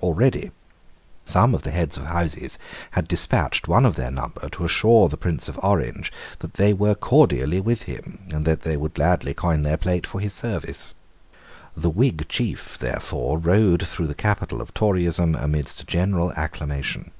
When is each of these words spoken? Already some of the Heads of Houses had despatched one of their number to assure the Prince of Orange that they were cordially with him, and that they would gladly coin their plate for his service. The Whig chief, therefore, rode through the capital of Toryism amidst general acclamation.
Already 0.00 0.50
some 1.26 1.54
of 1.54 1.60
the 1.62 1.70
Heads 1.70 1.98
of 1.98 2.04
Houses 2.06 2.58
had 2.92 3.06
despatched 3.06 3.68
one 3.68 3.84
of 3.84 3.96
their 3.96 4.10
number 4.10 4.48
to 4.48 4.64
assure 4.64 5.10
the 5.10 5.18
Prince 5.18 5.46
of 5.46 5.60
Orange 5.62 6.10
that 6.38 6.54
they 6.54 6.72
were 6.72 6.94
cordially 6.94 7.60
with 7.60 7.82
him, 7.82 8.20
and 8.30 8.46
that 8.46 8.62
they 8.62 8.78
would 8.78 8.94
gladly 8.94 9.34
coin 9.34 9.64
their 9.64 9.76
plate 9.76 10.06
for 10.06 10.20
his 10.22 10.32
service. 10.32 10.94
The 11.76 11.90
Whig 11.90 12.28
chief, 12.30 12.78
therefore, 12.78 13.36
rode 13.36 13.86
through 13.86 14.06
the 14.06 14.14
capital 14.14 14.62
of 14.62 14.72
Toryism 14.72 15.34
amidst 15.34 15.86
general 15.86 16.32
acclamation. 16.34 17.10